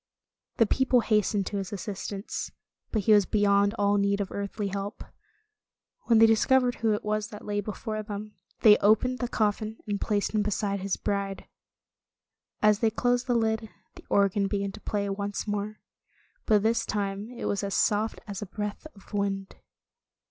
The 0.57 0.65
people 0.65 1.01
hastened 1.01 1.45
to 1.45 1.57
his 1.57 1.71
assistance, 1.71 2.49
but 2.91 3.03
he 3.03 3.13
was 3.13 3.27
beyond 3.27 3.75
all 3.77 3.97
need. 3.97 4.19
of 4.19 4.31
earthly 4.31 4.69
help. 4.69 5.03
When 6.05 6.17
they 6.17 6.25
discovered 6.25 6.73
who 6.77 6.93
it 6.93 7.03
was 7.03 7.27
that 7.27 7.45
lay 7.45 7.61
before 7.61 8.01
them, 8.01 8.33
they 8.61 8.77
opened 8.77 9.19
the 9.19 9.27
coffin 9.27 9.77
and 9.85 10.01
placed 10.01 10.31
him 10.33 10.41
beside 10.41 10.79
his 10.79 10.97
bride. 10.97 11.45
As 12.63 12.79
they 12.79 12.89
closed 12.89 13.27
the 13.27 13.35
lid, 13.35 13.69
the 13.93 14.05
organ 14.09 14.47
began 14.47 14.71
to 14.71 14.81
play 14.81 15.07
once 15.07 15.45
more. 15.47 15.81
But 16.47 16.63
this 16.63 16.83
time 16.83 17.29
it 17.37 17.45
was 17.45 17.63
as 17.63 17.75
soft 17.75 18.21
as 18.25 18.41
a 18.41 18.47
breath 18.47 18.87
of 18.95 19.13
wind. 19.13 19.55